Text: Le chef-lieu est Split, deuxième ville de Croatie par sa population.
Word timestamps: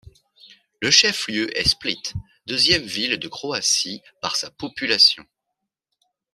Le 0.81 0.89
chef-lieu 0.89 1.55
est 1.55 1.63
Split, 1.67 2.01
deuxième 2.47 2.81
ville 2.81 3.19
de 3.19 3.27
Croatie 3.27 4.01
par 4.19 4.35
sa 4.35 4.49
population. 4.49 5.23